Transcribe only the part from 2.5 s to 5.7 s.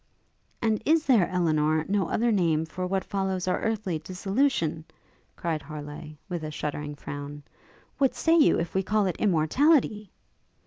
for what follows our earthly dissolution?' cried